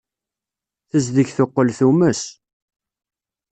[0.89, 2.21] Tezdeg teqqel tumes.